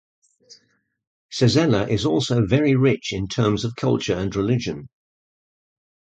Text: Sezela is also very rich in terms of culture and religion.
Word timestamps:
Sezela 1.31 1.87
is 1.87 2.07
also 2.07 2.43
very 2.43 2.75
rich 2.75 3.13
in 3.13 3.27
terms 3.27 3.63
of 3.63 3.75
culture 3.75 4.15
and 4.15 4.35
religion. 4.35 4.89